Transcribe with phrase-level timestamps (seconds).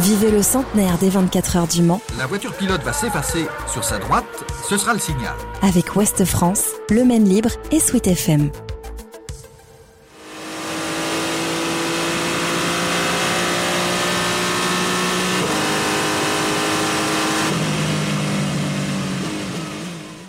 [0.00, 3.98] Vivez le centenaire des 24 heures du Mans La voiture pilote va s'effacer sur sa
[3.98, 4.24] droite,
[4.68, 5.34] ce sera le signal.
[5.62, 8.50] avec Ouest France, Le Maine Libre et Sweet FM.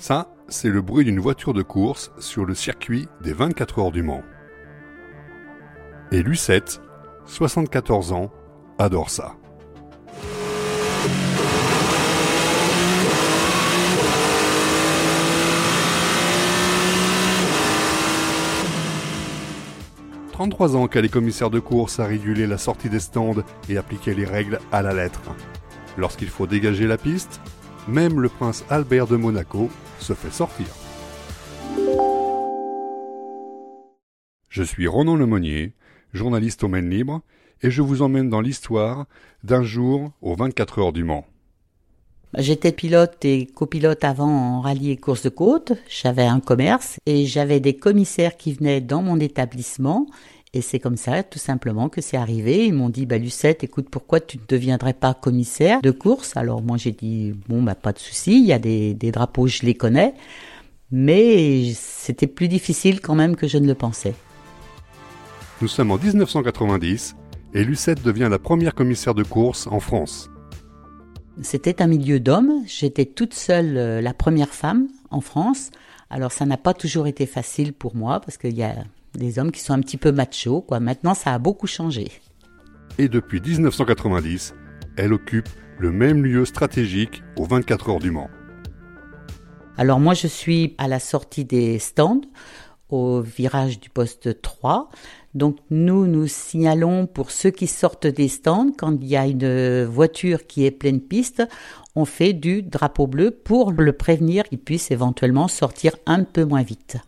[0.00, 4.02] Ça, c'est le bruit d'une voiture de course sur le circuit des 24 heures du
[4.02, 4.22] Mans.
[6.10, 6.80] Et Lucette,
[7.26, 8.30] 74 ans,
[8.78, 9.36] adore ça.
[20.32, 24.12] «33 ans qu'elle est commissaire de course à réguler la sortie des stands et appliquer
[24.12, 25.20] les règles à la lettre.
[25.96, 27.40] Lorsqu'il faut dégager la piste,
[27.86, 30.66] même le prince Albert de Monaco se fait sortir.
[34.48, 35.74] Je suis Ronan Lemonnier,
[36.12, 37.20] journaliste au Maine Libre,
[37.62, 39.06] et je vous emmène dans l'histoire
[39.44, 41.26] d'un jour aux 24 heures du Mans.
[42.38, 45.72] J'étais pilote et copilote avant en rallye et course de côte.
[45.88, 50.06] J'avais un commerce et j'avais des commissaires qui venaient dans mon établissement.
[50.54, 52.66] Et c'est comme ça, tout simplement, que c'est arrivé.
[52.66, 56.36] Ils m'ont dit, bah, Lucette, écoute, pourquoi tu ne deviendrais pas commissaire de course?
[56.36, 58.38] Alors, moi, j'ai dit, bon, bah, pas de souci.
[58.38, 60.14] Il y a des drapeaux, je les connais.
[60.90, 64.14] Mais c'était plus difficile quand même que je ne le pensais.
[65.62, 67.14] Nous sommes en 1990
[67.54, 70.28] et Lucette devient la première commissaire de course en France.
[71.40, 72.64] C'était un milieu d'hommes.
[72.66, 75.70] J'étais toute seule euh, la première femme en France.
[76.10, 78.74] Alors ça n'a pas toujours été facile pour moi parce qu'il y a
[79.14, 80.62] des hommes qui sont un petit peu machos.
[80.62, 80.80] Quoi.
[80.80, 82.10] Maintenant, ça a beaucoup changé.
[82.98, 84.56] Et depuis 1990,
[84.96, 85.48] elle occupe
[85.78, 88.30] le même lieu stratégique aux 24 heures du Mans.
[89.78, 92.22] Alors moi, je suis à la sortie des stands
[92.92, 94.88] au virage du poste 3.
[95.34, 99.84] Donc nous, nous signalons pour ceux qui sortent des stands, quand il y a une
[99.84, 101.42] voiture qui est pleine piste,
[101.96, 106.62] on fait du drapeau bleu pour le prévenir qu'il puisse éventuellement sortir un peu moins
[106.62, 106.98] vite.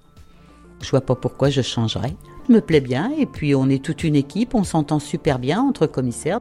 [0.80, 2.14] Je vois pas pourquoi je changerais.
[2.48, 5.60] Je me plaît bien et puis on est toute une équipe, on s'entend super bien
[5.62, 6.40] entre commissaires.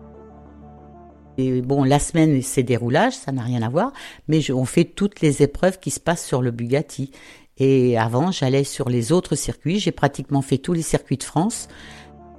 [1.37, 3.91] Et bon, la semaine, c'est déroulage, ça n'a rien à voir,
[4.27, 7.11] mais on fait toutes les épreuves qui se passent sur le Bugatti.
[7.57, 11.67] Et avant, j'allais sur les autres circuits, j'ai pratiquement fait tous les circuits de France.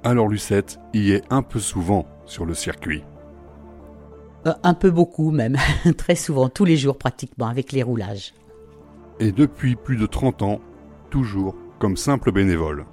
[0.03, 3.03] Alors Lucette y est un peu souvent sur le circuit.
[4.45, 5.57] Euh, un peu beaucoup même,
[5.97, 8.33] très souvent, tous les jours pratiquement, avec les roulages.
[9.19, 10.59] Et depuis plus de 30 ans,
[11.09, 12.85] toujours comme simple bénévole.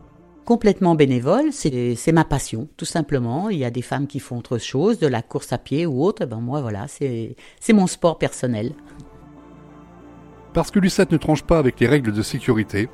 [0.45, 3.49] Complètement bénévole, c'est ma passion, tout simplement.
[3.49, 6.03] Il y a des femmes qui font autre chose, de la course à pied ou
[6.03, 6.27] autre.
[6.27, 7.37] Ben moi, voilà, c'est
[7.73, 8.73] mon sport personnel.
[10.55, 12.89] Parce que Lucette ne tranche pas avec les règles de sécurité,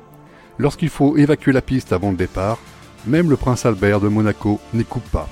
[0.57, 2.59] lorsqu'il faut évacuer la piste avant le départ,
[3.05, 5.27] même le prince Albert de Monaco n'écoute pas.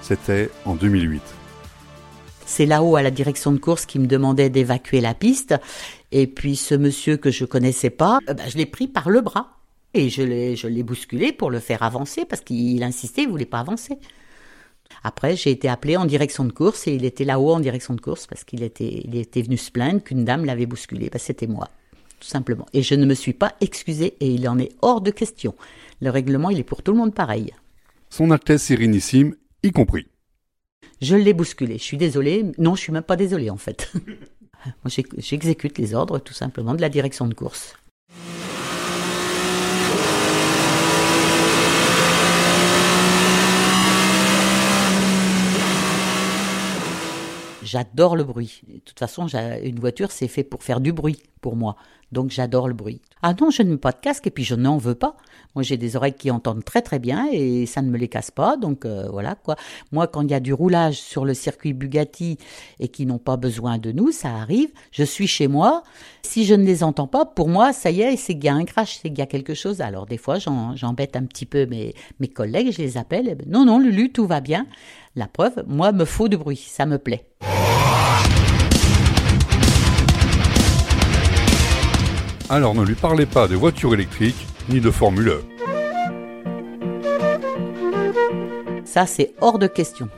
[0.00, 1.22] C'était en 2008.
[2.46, 5.54] C'est là-haut à la direction de course qui me demandait d'évacuer la piste.
[6.10, 9.20] Et puis ce monsieur que je connaissais pas, euh, ben, je l'ai pris par le
[9.20, 9.58] bras.
[9.94, 13.46] Et je l'ai, je l'ai bousculé pour le faire avancer parce qu'il insistait, il voulait
[13.46, 13.98] pas avancer.
[15.04, 18.00] Après, j'ai été appelé en direction de course et il était là-haut en direction de
[18.00, 21.10] course parce qu'il était, il était venu se plaindre qu'une dame l'avait bousculé.
[21.10, 21.68] Ben, c'était moi,
[22.20, 22.66] tout simplement.
[22.72, 25.54] Et je ne me suis pas excusé et il en est hors de question.
[26.00, 27.52] Le règlement, il est pour tout le monde pareil.
[28.10, 30.06] Son Altesse Sérénissime y compris.
[31.00, 31.78] Je l'ai bousculé.
[31.78, 32.44] Je suis désolée.
[32.58, 33.90] Non, je suis même pas désolée en fait.
[34.64, 37.74] Moi, j'ex- j'exécute les ordres tout simplement de la direction de course.
[47.72, 48.60] J'adore le bruit.
[48.68, 51.76] De toute façon, une voiture, c'est fait pour faire du bruit pour moi.
[52.12, 53.00] Donc j'adore le bruit.
[53.22, 55.16] Ah non, je ne mets pas de casque et puis je n'en veux pas.
[55.54, 58.30] Moi, j'ai des oreilles qui entendent très très bien et ça ne me les casse
[58.30, 58.58] pas.
[58.58, 59.56] Donc euh, voilà quoi.
[59.90, 62.36] Moi, quand il y a du roulage sur le circuit Bugatti
[62.78, 64.68] et qui n'ont pas besoin de nous, ça arrive.
[64.90, 65.82] Je suis chez moi.
[66.20, 68.54] Si je ne les entends pas, pour moi, ça y est, c'est qu'il y a
[68.54, 69.80] un crash, c'est qu'il y a quelque chose.
[69.80, 70.36] Alors des fois,
[70.74, 73.34] j'embête un petit peu mes, mes collègues, je les appelle.
[73.34, 74.66] Ben, non, non, Lulu, tout va bien.
[75.16, 77.24] La preuve, moi, me faut de bruit, ça me plaît.
[82.52, 85.42] Alors ne lui parlez pas de voiture électrique ni de Formule E.
[88.84, 90.10] Ça, c'est hors de question.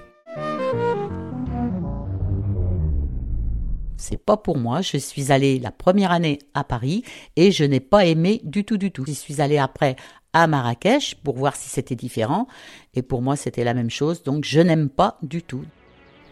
[3.97, 4.81] C'est pas pour moi.
[4.81, 7.05] Je suis allée la première année à Paris
[7.37, 9.07] et je n'ai pas aimé du tout, du tout.
[9.07, 9.95] J'y suis allée après
[10.33, 12.49] à Marrakech pour voir si c'était différent
[12.95, 14.25] et pour moi c'était la même chose.
[14.25, 15.63] Donc je n'aime pas du tout.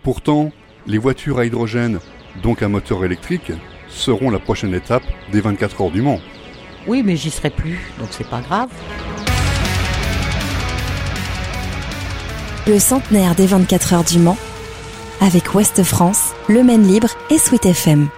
[0.02, 0.50] Pourtant,
[0.88, 2.00] les voitures à hydrogène,
[2.42, 3.52] donc à moteur électrique,
[3.94, 6.20] seront la prochaine étape des 24 heures du Mans.
[6.86, 8.68] Oui, mais j'y serai plus, donc c'est pas grave.
[12.66, 14.38] Le centenaire des 24 heures du Mans
[15.20, 18.08] avec Ouest France, Le Maine Libre et Sweet FM.